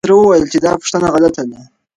[0.07, 1.61] تره وويل چې دا پوښتنه غلطه ده.